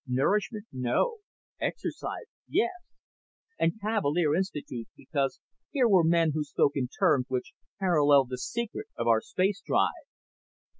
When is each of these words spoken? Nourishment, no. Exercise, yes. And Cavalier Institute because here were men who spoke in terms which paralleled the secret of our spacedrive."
Nourishment, 0.07 0.65
no. 0.73 1.17
Exercise, 1.59 2.25
yes. 2.47 2.71
And 3.59 3.79
Cavalier 3.79 4.33
Institute 4.33 4.87
because 4.97 5.39
here 5.69 5.87
were 5.87 6.03
men 6.03 6.31
who 6.33 6.43
spoke 6.43 6.71
in 6.73 6.87
terms 6.87 7.25
which 7.29 7.53
paralleled 7.79 8.29
the 8.29 8.39
secret 8.39 8.87
of 8.97 9.05
our 9.05 9.21
spacedrive." 9.21 10.07